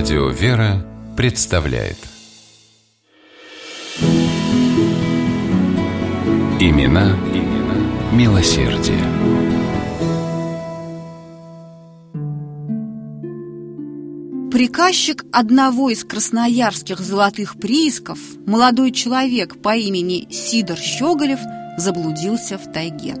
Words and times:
Радио 0.00 0.30
«Вера» 0.30 0.82
представляет 1.14 1.98
Имена, 6.58 7.10
имена 7.34 8.10
милосердие. 8.10 8.98
Приказчик 14.50 15.26
одного 15.32 15.90
из 15.90 16.02
красноярских 16.04 17.00
золотых 17.00 17.60
приисков, 17.60 18.18
молодой 18.46 18.92
человек 18.92 19.60
по 19.60 19.76
имени 19.76 20.26
Сидор 20.30 20.78
Щеголев, 20.78 21.40
заблудился 21.76 22.56
в 22.56 22.72
тайге. 22.72 23.16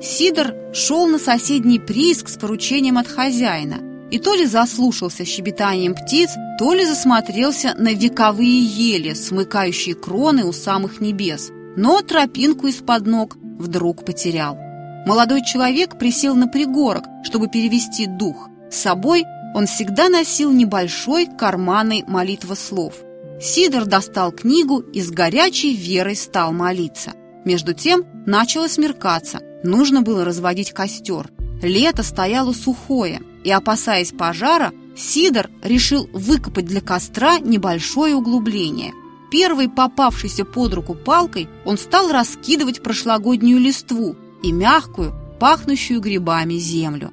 Сидор 0.00 0.54
шел 0.72 1.06
на 1.06 1.18
соседний 1.18 1.78
прииск 1.78 2.30
с 2.30 2.38
поручением 2.38 2.96
от 2.96 3.08
хозяина 3.08 3.93
и 4.14 4.18
то 4.20 4.32
ли 4.36 4.46
заслушался 4.46 5.24
щебетанием 5.24 5.92
птиц, 5.92 6.30
то 6.56 6.72
ли 6.72 6.86
засмотрелся 6.86 7.74
на 7.76 7.92
вековые 7.92 8.64
ели, 8.64 9.12
смыкающие 9.12 9.96
кроны 9.96 10.44
у 10.44 10.52
самых 10.52 11.00
небес, 11.00 11.50
но 11.76 12.00
тропинку 12.00 12.68
из-под 12.68 13.08
ног 13.08 13.36
вдруг 13.58 14.04
потерял. 14.04 14.56
Молодой 15.04 15.44
человек 15.44 15.98
присел 15.98 16.36
на 16.36 16.46
пригорок, 16.46 17.02
чтобы 17.24 17.48
перевести 17.48 18.06
дух. 18.06 18.48
С 18.70 18.76
собой 18.76 19.24
он 19.52 19.66
всегда 19.66 20.08
носил 20.08 20.52
небольшой 20.52 21.26
карманный 21.26 22.04
молитва 22.06 22.54
слов. 22.54 22.94
Сидор 23.40 23.84
достал 23.84 24.30
книгу 24.30 24.78
и 24.78 25.00
с 25.00 25.10
горячей 25.10 25.74
верой 25.74 26.14
стал 26.14 26.52
молиться. 26.52 27.14
Между 27.44 27.74
тем 27.74 28.04
начало 28.26 28.68
смеркаться, 28.68 29.40
нужно 29.64 30.02
было 30.02 30.24
разводить 30.24 30.70
костер. 30.70 31.32
Лето 31.62 32.04
стояло 32.04 32.52
сухое, 32.52 33.20
и, 33.44 33.50
опасаясь 33.50 34.12
пожара, 34.12 34.72
Сидор 34.96 35.50
решил 35.62 36.08
выкопать 36.12 36.66
для 36.66 36.80
костра 36.80 37.38
небольшое 37.38 38.14
углубление. 38.14 38.92
Первой 39.30 39.68
попавшейся 39.68 40.44
под 40.44 40.74
руку 40.74 40.94
палкой 40.94 41.48
он 41.64 41.78
стал 41.78 42.10
раскидывать 42.10 42.82
прошлогоднюю 42.82 43.58
листву 43.58 44.16
и 44.42 44.52
мягкую, 44.52 45.14
пахнущую 45.40 46.00
грибами 46.00 46.54
землю. 46.54 47.10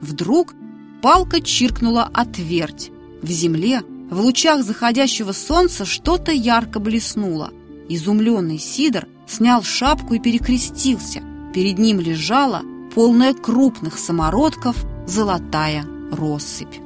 Вдруг 0.00 0.54
Палка 1.02 1.40
чиркнула 1.40 2.10
о 2.12 2.24
твердь. 2.24 2.90
В 3.22 3.30
земле, 3.30 3.82
в 4.10 4.20
лучах 4.20 4.64
заходящего 4.64 5.30
солнца, 5.30 5.84
что-то 5.84 6.32
ярко 6.32 6.80
блеснуло. 6.80 7.50
Изумленный 7.88 8.58
Сидор 8.58 9.06
снял 9.28 9.62
шапку 9.62 10.14
и 10.14 10.18
перекрестился. 10.18 11.22
Перед 11.54 11.78
ним 11.78 12.00
лежала, 12.00 12.62
полная 12.94 13.32
крупных 13.32 13.96
самородков, 13.96 14.84
золотая 15.08 15.86
россыпь. 16.12 16.76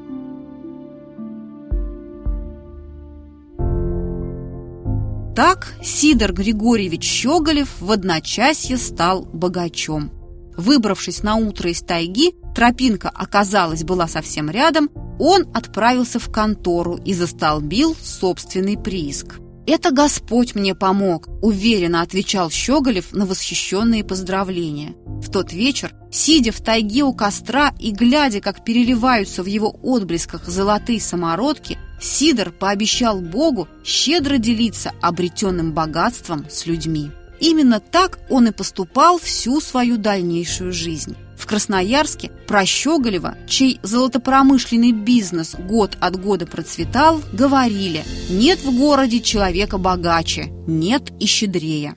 Так 5.34 5.74
Сидор 5.82 6.32
Григорьевич 6.32 7.02
Щеголев 7.02 7.80
в 7.80 7.90
одночасье 7.90 8.76
стал 8.76 9.24
богачом. 9.32 10.12
Выбравшись 10.56 11.22
на 11.22 11.34
утро 11.34 11.70
из 11.70 11.80
тайги, 11.80 12.34
тропинка 12.54 13.08
оказалась 13.08 13.82
была 13.82 14.06
совсем 14.06 14.50
рядом, 14.50 14.90
он 15.18 15.48
отправился 15.52 16.20
в 16.20 16.30
контору 16.30 17.00
и 17.04 17.14
застолбил 17.14 17.96
собственный 18.00 18.78
прииск. 18.78 19.41
«Это 19.66 19.92
Господь 19.92 20.54
мне 20.54 20.74
помог»,– 20.74 21.28
уверенно 21.42 22.02
отвечал 22.02 22.50
Щеголев 22.50 23.12
на 23.12 23.26
восхищенные 23.26 24.02
поздравления. 24.02 24.94
В 25.06 25.30
тот 25.30 25.52
вечер, 25.52 25.94
сидя 26.10 26.50
в 26.50 26.60
тайге 26.60 27.04
у 27.04 27.14
костра 27.14 27.72
и 27.78 27.92
глядя, 27.92 28.40
как 28.40 28.64
переливаются 28.64 29.42
в 29.42 29.46
его 29.46 29.74
отблесках 29.82 30.46
золотые 30.46 31.00
самородки, 31.00 31.78
Сидор 32.00 32.50
пообещал 32.50 33.20
Богу 33.20 33.68
щедро 33.84 34.38
делиться 34.38 34.92
обретенным 35.00 35.72
богатством 35.72 36.46
с 36.50 36.66
людьми. 36.66 37.12
Именно 37.42 37.80
так 37.80 38.20
он 38.30 38.46
и 38.46 38.52
поступал 38.52 39.18
всю 39.18 39.60
свою 39.60 39.96
дальнейшую 39.96 40.72
жизнь. 40.72 41.16
В 41.36 41.46
Красноярске 41.46 42.30
про 42.46 42.64
Щеголева, 42.64 43.36
чей 43.48 43.80
золотопромышленный 43.82 44.92
бизнес 44.92 45.56
год 45.56 45.98
от 46.00 46.22
года 46.22 46.46
процветал, 46.46 47.20
говорили 47.32 48.04
«нет 48.30 48.60
в 48.60 48.78
городе 48.78 49.18
человека 49.18 49.76
богаче, 49.76 50.52
нет 50.68 51.10
и 51.18 51.26
щедрее». 51.26 51.96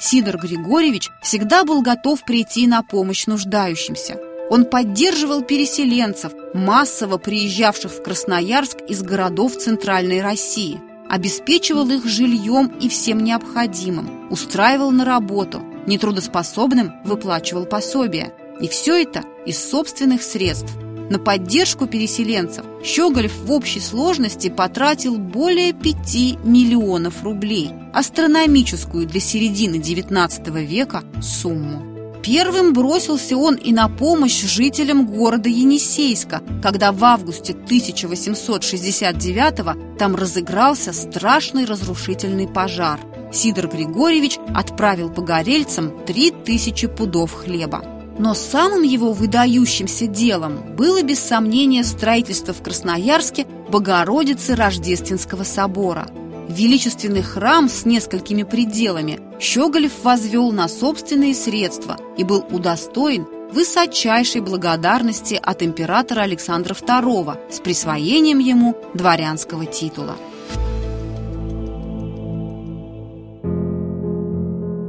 Сидор 0.00 0.38
Григорьевич 0.38 1.10
всегда 1.22 1.64
был 1.64 1.82
готов 1.82 2.24
прийти 2.24 2.66
на 2.66 2.82
помощь 2.82 3.26
нуждающимся. 3.26 4.18
Он 4.48 4.64
поддерживал 4.64 5.42
переселенцев, 5.42 6.32
массово 6.54 7.18
приезжавших 7.18 7.92
в 7.92 8.02
Красноярск 8.02 8.78
из 8.88 9.02
городов 9.02 9.54
Центральной 9.56 10.22
России– 10.22 10.80
обеспечивал 11.08 11.88
их 11.90 12.06
жильем 12.06 12.66
и 12.80 12.88
всем 12.88 13.22
необходимым, 13.22 14.30
устраивал 14.30 14.90
на 14.90 15.04
работу, 15.04 15.62
нетрудоспособным 15.86 16.92
выплачивал 17.04 17.66
пособия. 17.66 18.32
И 18.60 18.68
все 18.68 19.02
это 19.02 19.22
из 19.44 19.62
собственных 19.62 20.22
средств. 20.22 20.72
На 21.08 21.20
поддержку 21.20 21.86
переселенцев 21.86 22.64
Щеголев 22.82 23.32
в 23.38 23.52
общей 23.52 23.80
сложности 23.80 24.48
потратил 24.48 25.18
более 25.18 25.72
5 25.72 26.44
миллионов 26.44 27.22
рублей, 27.22 27.70
астрономическую 27.92 29.06
для 29.06 29.20
середины 29.20 29.76
XIX 29.76 30.64
века 30.64 31.04
сумму. 31.22 31.85
Первым 32.26 32.72
бросился 32.72 33.36
он 33.36 33.54
и 33.54 33.72
на 33.72 33.88
помощь 33.88 34.42
жителям 34.42 35.06
города 35.06 35.48
Енисейска, 35.48 36.42
когда 36.60 36.90
в 36.90 37.04
августе 37.04 37.52
1869 37.52 39.96
там 39.96 40.16
разыгрался 40.16 40.92
страшный 40.92 41.66
разрушительный 41.66 42.48
пожар. 42.48 42.98
Сидор 43.32 43.68
Григорьевич 43.68 44.38
отправил 44.52 45.08
погорельцам 45.08 46.04
3000 46.04 46.88
пудов 46.88 47.32
хлеба. 47.32 47.84
Но 48.18 48.34
самым 48.34 48.82
его 48.82 49.12
выдающимся 49.12 50.08
делом 50.08 50.74
было 50.74 51.02
без 51.02 51.20
сомнения 51.20 51.84
строительство 51.84 52.52
в 52.52 52.60
Красноярске 52.60 53.46
Богородицы 53.70 54.56
Рождественского 54.56 55.44
собора– 55.44 56.08
Величественный 56.48 57.22
храм 57.22 57.68
с 57.68 57.84
несколькими 57.84 58.44
пределами 58.44 59.20
Щеголев 59.40 59.92
возвел 60.04 60.52
на 60.52 60.68
собственные 60.68 61.34
средства 61.34 61.98
и 62.16 62.24
был 62.24 62.44
удостоен 62.50 63.26
высочайшей 63.52 64.40
благодарности 64.40 65.38
от 65.42 65.62
императора 65.62 66.22
Александра 66.22 66.74
II 66.74 67.50
с 67.50 67.60
присвоением 67.60 68.38
ему 68.38 68.76
дворянского 68.94 69.66
титула. 69.66 70.16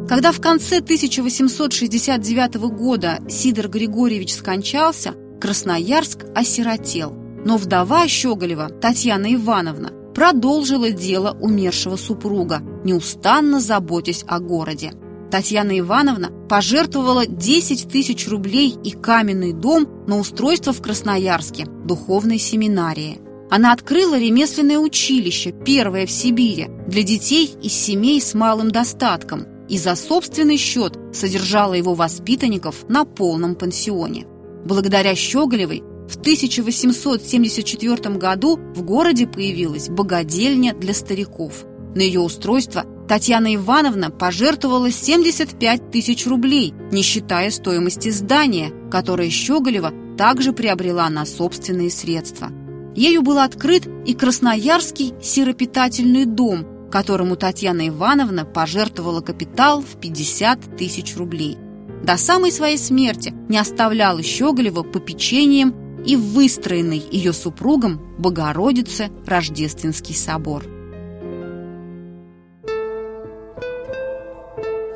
Когда 0.08 0.32
в 0.32 0.40
конце 0.40 0.78
1869 0.78 2.56
года 2.72 3.20
Сидор 3.30 3.68
Григорьевич 3.68 4.34
скончался, 4.34 5.16
Красноярск 5.42 6.26
осиротел. 6.34 7.12
Но 7.46 7.58
вдова 7.58 8.08
Щеголева, 8.08 8.70
Татьяна 8.70 9.34
Ивановна, 9.36 9.92
продолжила 10.18 10.90
дело 10.90 11.38
умершего 11.40 11.96
супруга, 11.96 12.64
неустанно 12.84 13.60
заботясь 13.60 14.26
о 14.28 14.40
городе. 14.40 14.94
Татьяна 15.30 15.78
Ивановна 15.78 16.32
пожертвовала 16.50 17.28
10 17.28 17.88
тысяч 17.88 18.28
рублей 18.28 18.76
и 18.84 18.90
каменный 18.94 19.54
дом 19.54 19.88
на 20.08 20.18
устройство 20.18 20.74
в 20.74 20.82
Красноярске, 20.82 21.68
духовной 21.86 22.40
семинарии. 22.40 23.20
Она 23.52 23.72
открыла 23.72 24.18
ремесленное 24.18 24.80
училище, 24.80 25.52
первое 25.52 26.08
в 26.08 26.12
Сибири, 26.12 26.68
для 26.88 27.04
детей 27.04 27.54
из 27.62 27.74
семей 27.74 28.20
с 28.20 28.34
малым 28.34 28.72
достатком 28.72 29.46
и 29.70 29.78
за 29.78 29.96
собственный 29.96 30.58
счет 30.58 30.98
содержала 31.14 31.76
его 31.76 31.94
воспитанников 31.94 32.90
на 32.90 33.06
полном 33.06 33.54
пансионе. 33.54 34.26
Благодаря 34.66 35.14
Щеголевой 35.14 35.84
в 36.08 36.16
1874 36.16 38.16
году 38.16 38.58
в 38.76 38.84
городе 38.84 39.28
появилась 39.28 39.90
богадельня 39.90 40.74
для 40.74 40.94
стариков. 40.94 41.66
На 41.96 42.02
ее 42.02 42.22
устройство 42.22 42.86
Татьяна 43.08 43.56
Ивановна 43.56 44.12
пожертвовала 44.12 44.92
75 44.92 45.92
тысяч 45.92 46.28
рублей, 46.28 46.74
не 46.92 47.02
считая 47.02 47.50
стоимости 47.52 48.10
здания, 48.10 48.72
которое 48.92 49.30
Щеголева 49.30 49.94
также 50.18 50.54
приобрела 50.54 51.10
на 51.10 51.26
собственные 51.26 51.90
средства. 51.90 52.52
Ею 52.96 53.22
был 53.22 53.40
открыт 53.40 53.88
и 54.06 54.14
Красноярский 54.14 55.14
сиропитательный 55.22 56.26
дом, 56.26 56.90
которому 56.92 57.36
Татьяна 57.36 57.90
Ивановна 57.90 58.46
пожертвовала 58.46 59.22
капитал 59.22 59.82
в 59.82 60.00
50 60.00 60.78
тысяч 60.78 61.16
рублей. 61.16 61.58
До 62.04 62.18
самой 62.18 62.52
своей 62.52 62.78
смерти 62.78 63.34
не 63.50 63.58
оставляла 63.58 64.24
Щеголева 64.24 64.84
попечением 64.84 65.87
и 66.06 66.16
выстроенный 66.16 67.04
ее 67.12 67.34
супругом 67.34 68.00
Богородице 68.18 69.10
Рождественский 69.26 70.16
собор. 70.16 70.64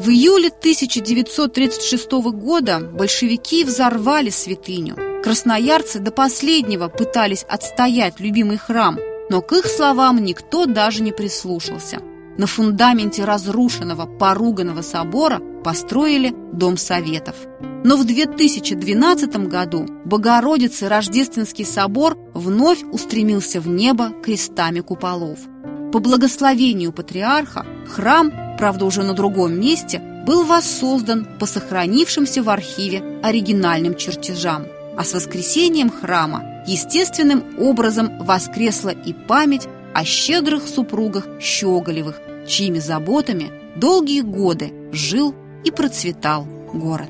В 0.02 0.10
июле 0.10 0.48
1936 0.48 2.12
года 2.34 2.80
большевики 2.80 3.64
взорвали 3.64 4.32
святыню. 4.32 4.96
Красноярцы 5.24 6.00
до 6.00 6.10
последнего 6.10 6.88
пытались 6.88 7.44
отстоять 7.44 8.20
любимый 8.20 8.58
храм, 8.58 8.98
но 9.30 9.44
к 9.44 9.54
их 9.54 9.68
словам 9.68 10.24
никто 10.24 10.66
даже 10.66 11.04
не 11.04 11.12
прислушался. 11.12 12.00
На 12.36 12.48
фундаменте 12.48 13.26
разрушенного, 13.26 14.08
поруганного 14.08 14.82
собора 14.82 15.40
построили 15.64 16.34
Дом 16.52 16.78
Советов. 16.78 17.36
Но 17.84 17.98
в 17.98 18.06
2012 18.06 19.48
году 19.48 19.88
Богородицы 20.06 20.88
Рождественский 20.88 21.66
собор 21.66 22.18
вновь 22.34 22.84
устремился 22.84 23.60
в 23.60 23.68
небо 23.68 24.12
крестами 24.24 24.82
куполов. 24.82 25.40
По 25.92 26.00
благословению 26.00 26.94
патриарха 26.94 27.66
храм, 27.88 28.32
правда 28.58 28.86
уже 28.86 29.04
на 29.04 29.14
другом 29.14 29.60
месте, 29.60 30.00
был 30.26 30.46
воссоздан 30.46 31.28
по 31.40 31.48
сохранившимся 31.48 32.44
в 32.44 32.50
архиве 32.50 33.20
оригинальным 33.24 33.96
чертежам. 33.96 34.68
А 34.96 35.04
с 35.04 35.14
воскресением 35.14 35.90
храма 35.90 36.64
естественным 36.68 37.44
образом 37.60 38.20
воскресла 38.20 38.90
и 38.90 39.14
память 39.14 39.68
о 39.94 40.06
щедрых 40.06 40.68
супругах 40.68 41.28
Щеголевых, 41.42 42.22
чьими 42.48 42.80
заботами 42.80 43.52
долгие 43.76 44.22
годы 44.22 44.72
жил 44.92 45.34
и 45.64 45.72
процветал 45.72 46.46
город. 46.74 47.10